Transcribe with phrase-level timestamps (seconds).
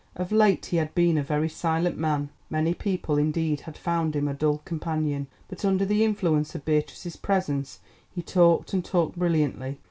[0.15, 4.27] Of late he had been a very silent man, many people indeed had found him
[4.27, 5.27] a dull companion.
[5.47, 9.77] But under the influence of Beatrice's presence he talked and talked brilliantly.